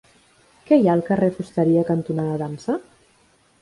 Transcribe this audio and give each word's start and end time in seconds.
Què 0.69 0.79
hi 0.79 0.89
ha 0.89 0.95
al 0.97 1.05
carrer 1.11 1.31
Fusteria 1.37 1.87
cantonada 1.93 2.43
Dansa? 2.47 2.83